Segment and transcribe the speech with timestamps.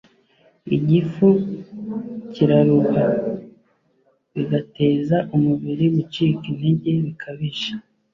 [0.75, 1.27] igifu
[2.33, 3.05] kiraruha,
[4.33, 7.71] bigateza umubiri gucika intege bikabije